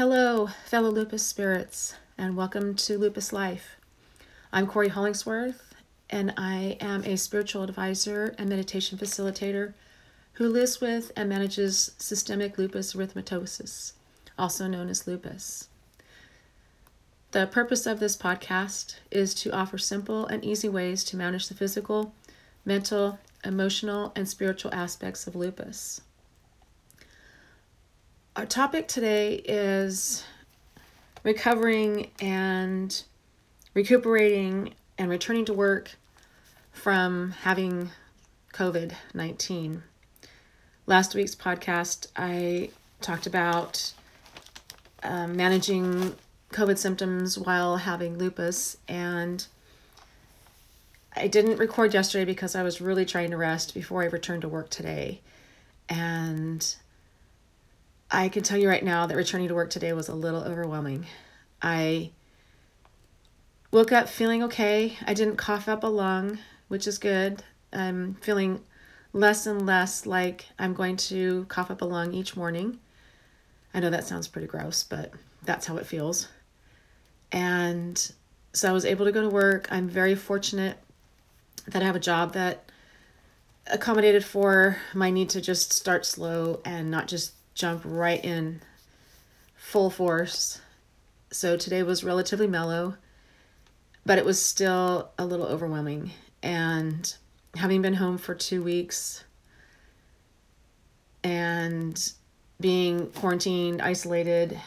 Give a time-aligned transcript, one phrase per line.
[0.00, 3.76] Hello, fellow lupus spirits, and welcome to Lupus Life.
[4.50, 5.74] I'm Cory Hollingsworth,
[6.08, 9.74] and I am a spiritual advisor and meditation facilitator
[10.32, 13.92] who lives with and manages systemic lupus erythematosus,
[14.38, 15.68] also known as lupus.
[17.32, 21.54] The purpose of this podcast is to offer simple and easy ways to manage the
[21.54, 22.14] physical,
[22.64, 26.00] mental, emotional, and spiritual aspects of lupus.
[28.36, 30.22] Our topic today is
[31.24, 33.02] recovering and
[33.74, 35.96] recuperating and returning to work
[36.70, 37.90] from having
[38.54, 39.82] COVID 19.
[40.86, 43.94] Last week's podcast, I talked about
[45.02, 46.14] um, managing
[46.52, 49.44] COVID symptoms while having lupus, and
[51.16, 54.48] I didn't record yesterday because I was really trying to rest before I returned to
[54.48, 55.20] work today.
[55.88, 56.76] And
[58.10, 61.06] I can tell you right now that returning to work today was a little overwhelming.
[61.62, 62.10] I
[63.70, 64.96] woke up feeling okay.
[65.06, 67.44] I didn't cough up a lung, which is good.
[67.72, 68.62] I'm feeling
[69.12, 72.80] less and less like I'm going to cough up a lung each morning.
[73.72, 75.12] I know that sounds pretty gross, but
[75.44, 76.26] that's how it feels.
[77.30, 78.12] And
[78.52, 79.68] so I was able to go to work.
[79.70, 80.78] I'm very fortunate
[81.68, 82.70] that I have a job that
[83.68, 88.60] accommodated for my need to just start slow and not just jump right in
[89.56, 90.60] full force.
[91.30, 92.96] So today was relatively mellow,
[94.04, 96.10] but it was still a little overwhelming.
[96.42, 97.14] And
[97.56, 99.24] having been home for two weeks
[101.22, 102.12] and
[102.60, 104.58] being quarantined, isolated,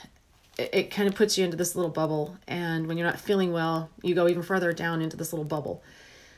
[0.58, 2.38] it, it kind of puts you into this little bubble.
[2.48, 5.84] And when you're not feeling well, you go even further down into this little bubble.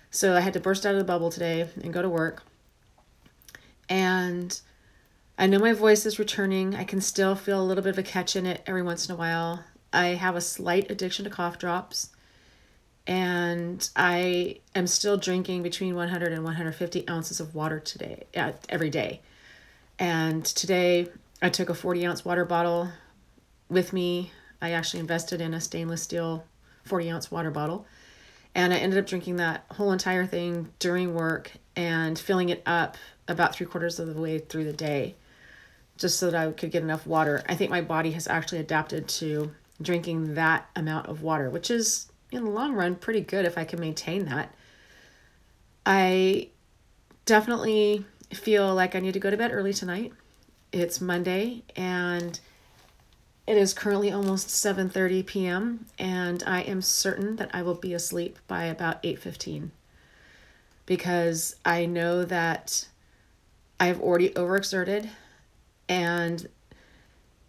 [0.10, 2.44] So I had to burst out of the bubble today and go to work.
[3.90, 4.60] And
[5.38, 6.76] I know my voice is returning.
[6.76, 9.14] I can still feel a little bit of a catch in it every once in
[9.14, 9.66] a while.
[9.92, 12.12] I have a slight addiction to cough drops.
[13.06, 18.90] And I am still drinking between 100 and 150 ounces of water today, uh, every
[18.90, 19.22] day.
[20.00, 21.10] And today
[21.42, 22.90] I took a 40 ounce water bottle
[23.70, 24.32] with me.
[24.62, 26.46] I actually invested in a stainless steel
[26.86, 27.86] 40 ounce water bottle.
[28.56, 32.96] And I ended up drinking that whole entire thing during work and filling it up
[33.28, 35.16] about three quarters of the way through the day
[35.98, 37.44] just so that I could get enough water.
[37.48, 39.52] I think my body has actually adapted to
[39.82, 43.64] drinking that amount of water, which is in the long run pretty good if I
[43.64, 44.54] can maintain that.
[45.86, 46.50] I
[47.26, 50.14] definitely feel like I need to go to bed early tonight.
[50.72, 52.40] It's Monday and
[53.48, 55.86] it is currently almost 7:30 p.m.
[56.00, 59.70] and I am certain that I will be asleep by about 8:15
[60.86, 62.88] because I know that
[63.80, 65.10] I have already overexerted
[65.88, 66.48] and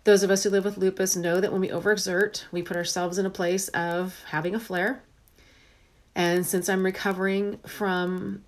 [0.05, 3.19] those of us who live with lupus know that when we overexert, we put ourselves
[3.19, 5.03] in a place of having a flare.
[6.15, 8.45] And since I'm recovering from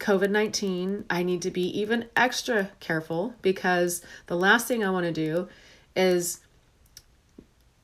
[0.00, 5.06] COVID 19, I need to be even extra careful because the last thing I want
[5.06, 5.48] to do
[5.94, 6.40] is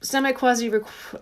[0.01, 0.71] semi quasi,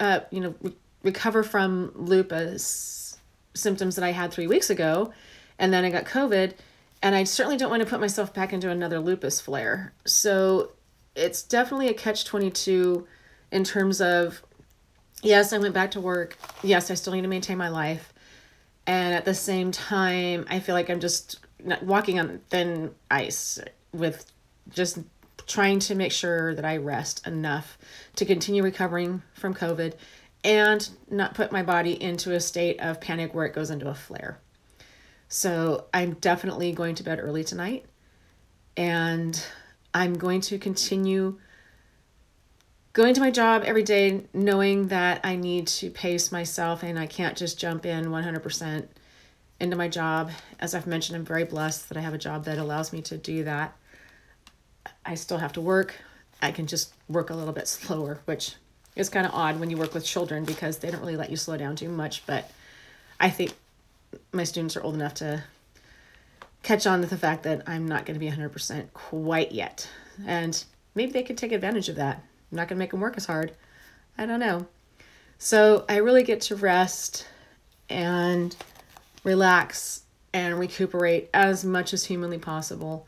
[0.00, 3.18] uh, you know, re- recover from lupus
[3.54, 5.12] symptoms that I had three weeks ago.
[5.58, 6.54] And then I got COVID
[7.02, 9.92] and I certainly don't want to put myself back into another lupus flare.
[10.04, 10.72] So
[11.14, 13.06] it's definitely a catch 22
[13.50, 14.42] in terms of
[15.22, 16.36] yes, I went back to work.
[16.62, 18.12] Yes, I still need to maintain my life.
[18.86, 21.40] And at the same time, I feel like I'm just
[21.82, 23.58] walking on thin ice
[23.92, 24.30] with
[24.70, 24.98] just
[25.46, 27.76] trying to make sure that I rest enough
[28.16, 29.94] to continue recovering from COVID
[30.44, 33.94] and not put my body into a state of panic where it goes into a
[33.94, 34.38] flare.
[35.30, 37.86] So I'm definitely going to bed early tonight.
[38.76, 39.42] And
[39.94, 41.38] I'm going to continue
[42.92, 47.06] going to my job every day knowing that I need to pace myself and I
[47.06, 48.88] can't just jump in 100%
[49.60, 50.32] into my job.
[50.58, 53.16] As I've mentioned, I'm very blessed that I have a job that allows me to
[53.16, 53.76] do that.
[55.06, 55.94] I still have to work.
[56.42, 58.56] I can just work a little bit slower, which
[58.96, 61.36] is kind of odd when you work with children because they don't really let you
[61.36, 62.26] slow down too much.
[62.26, 62.50] But
[63.20, 63.52] I think
[64.32, 65.44] my students are old enough to
[66.62, 69.88] catch on to the fact that I'm not going to be 100% quite yet.
[70.26, 70.62] And
[70.94, 72.16] maybe they could take advantage of that.
[72.16, 73.52] I'm not going to make them work as hard.
[74.18, 74.66] I don't know.
[75.38, 77.26] So I really get to rest
[77.88, 78.54] and
[79.24, 80.02] relax
[80.32, 83.06] and recuperate as much as humanly possible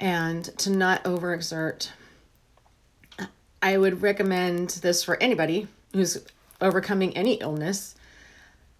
[0.00, 1.90] and to not overexert.
[3.62, 6.24] I would recommend this for anybody who's
[6.60, 7.94] overcoming any illness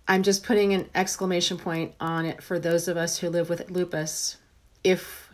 [0.08, 3.70] I'm just putting an exclamation point on it for those of us who live with
[3.70, 4.38] lupus.
[4.82, 5.30] If,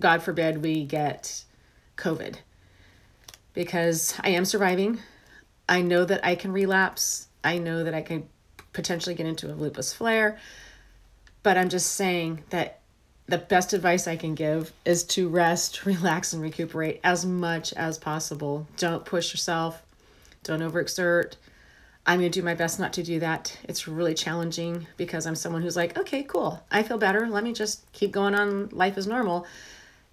[0.00, 1.44] God forbid, we get
[1.96, 2.36] COVID.
[3.54, 5.00] because I am surviving.
[5.68, 7.26] I know that I can relapse.
[7.42, 8.28] I know that I can
[8.72, 10.38] potentially get into a lupus flare.
[11.42, 12.80] But I'm just saying that
[13.26, 17.98] the best advice I can give is to rest, relax, and recuperate as much as
[17.98, 18.68] possible.
[18.76, 19.82] Don't push yourself,
[20.44, 21.34] don't overexert.
[22.06, 23.58] I'm going to do my best not to do that.
[23.64, 26.62] It's really challenging because I'm someone who's like, okay, cool.
[26.70, 27.26] I feel better.
[27.26, 29.44] Let me just keep going on life as normal.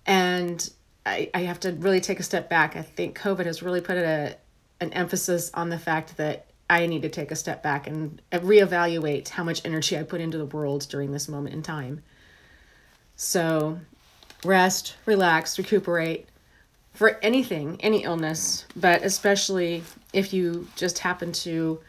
[0.07, 0.67] And
[1.05, 2.75] I, I have to really take a step back.
[2.75, 4.35] I think COVID has really put a,
[4.81, 9.29] an emphasis on the fact that I need to take a step back and reevaluate
[9.29, 12.01] how much energy I put into the world during this moment in time.
[13.15, 13.79] So,
[14.43, 16.27] rest, relax, recuperate
[16.93, 21.79] for anything, any illness, but especially if you just happen to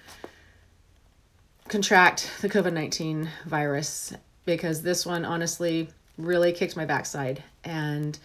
[1.69, 4.13] contract the COVID 19 virus,
[4.45, 7.43] because this one honestly really kicked my backside.
[7.65, 8.19] And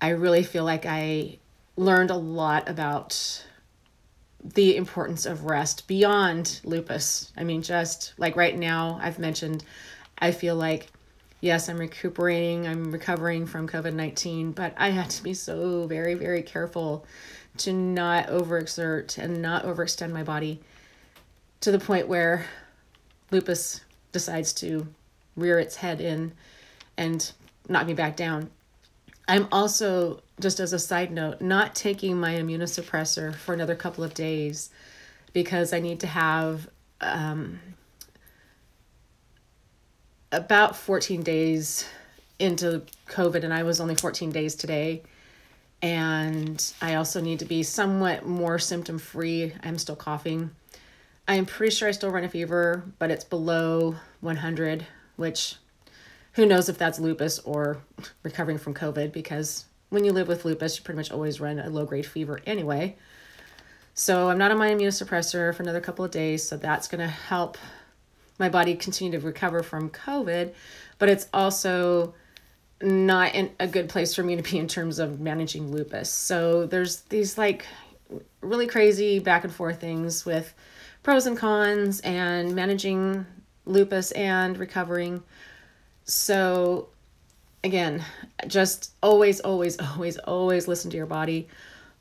[0.00, 1.38] I really feel like I
[1.76, 3.44] learned a lot about
[4.54, 7.32] the importance of rest beyond lupus.
[7.36, 9.64] I mean, just like right now, I've mentioned,
[10.18, 10.88] I feel like,
[11.46, 16.14] yes, I'm recuperating, I'm recovering from COVID 19, but I had to be so very,
[16.14, 17.06] very careful
[17.58, 20.60] to not overexert and not overextend my body
[21.60, 22.46] to the point where
[23.30, 23.80] lupus
[24.12, 24.88] decides to
[25.36, 26.32] rear its head in
[26.96, 27.32] and
[27.68, 28.50] knock me back down.
[29.28, 34.14] I'm also, just as a side note, not taking my immunosuppressor for another couple of
[34.14, 34.70] days
[35.32, 36.68] because I need to have
[37.00, 37.60] um,
[40.36, 41.86] about 14 days
[42.38, 45.02] into COVID, and I was only 14 days today.
[45.82, 49.52] And I also need to be somewhat more symptom free.
[49.62, 50.50] I'm still coughing.
[51.28, 54.86] I'm pretty sure I still run a fever, but it's below 100,
[55.16, 55.56] which
[56.32, 57.78] who knows if that's lupus or
[58.22, 61.68] recovering from COVID because when you live with lupus, you pretty much always run a
[61.68, 62.96] low grade fever anyway.
[63.94, 67.06] So I'm not on my immunosuppressor for another couple of days, so that's going to
[67.06, 67.56] help
[68.38, 70.52] my body continue to recover from COVID,
[70.98, 72.14] but it's also
[72.82, 76.10] not in a good place for me to be in terms of managing lupus.
[76.10, 77.66] So there's these like
[78.40, 80.54] really crazy back and forth things with
[81.02, 83.26] pros and cons and managing
[83.64, 85.22] lupus and recovering.
[86.04, 86.88] So,
[87.64, 88.04] again,
[88.46, 91.48] just always, always, always, always listen to your body.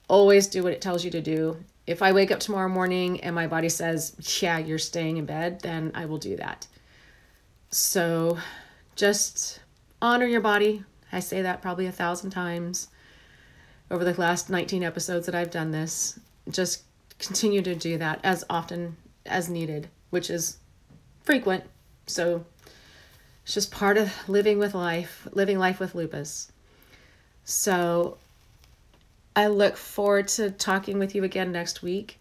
[0.07, 1.57] Always do what it tells you to do.
[1.87, 5.61] If I wake up tomorrow morning and my body says, yeah, you're staying in bed,
[5.61, 6.67] then I will do that.
[7.69, 8.39] So,
[8.95, 9.59] just
[10.01, 10.83] honor your body.
[11.11, 12.87] I say that probably a thousand times
[13.91, 16.19] over the last 19 episodes that I've done this.
[16.49, 16.83] Just
[17.19, 20.57] continue to do that as often as needed, which is
[21.23, 21.63] frequent.
[22.07, 22.45] So,
[23.43, 26.51] it's just part of living with life, living life with lupus.
[27.45, 28.17] So
[29.35, 32.19] I look forward to talking with you again next week.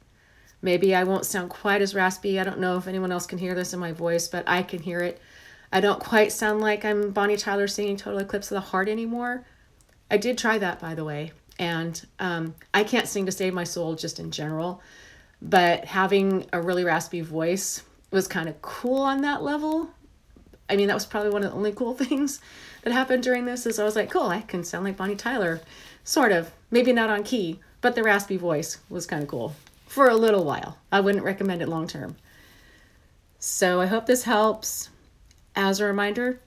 [0.62, 2.40] Maybe I won't sound quite as raspy.
[2.40, 4.80] I don't know if anyone else can hear this in my voice, but I can
[4.80, 5.20] hear it.
[5.72, 9.44] I don't quite sound like I'm Bonnie Tyler singing Total Eclipse of the Heart anymore.
[10.10, 11.32] I did try that, by the way.
[11.58, 14.82] And um, I can't sing to save my soul just in general,
[15.40, 19.90] but having a really raspy voice was kind of cool on that level
[20.68, 22.40] I mean, that was probably one of the only cool things
[22.82, 25.60] that happened during this is I was like, cool, I can sound like Bonnie Tyler.
[26.04, 26.52] Sort of.
[26.70, 29.54] Maybe not on key, but the raspy voice was kind of cool
[29.86, 30.78] for a little while.
[30.90, 32.16] I wouldn't recommend it long term.
[33.38, 34.90] So I hope this helps.
[35.54, 36.40] As a reminder,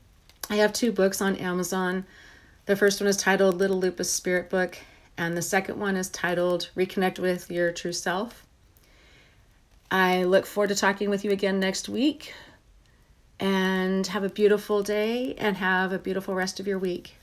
[0.49, 2.05] I have two books on Amazon.
[2.65, 4.77] The first one is titled Little Lupus Spirit Book,
[5.17, 8.45] and the second one is titled Reconnect with Your True Self.
[9.89, 12.33] I look forward to talking with you again next week
[13.39, 17.16] and have a beautiful day and have a beautiful rest of your week.